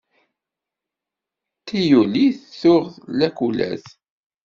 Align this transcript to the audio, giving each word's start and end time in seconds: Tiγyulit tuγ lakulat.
Tiγyulit 1.67 2.39
tuγ 2.59 2.85
lakulat. 3.17 3.85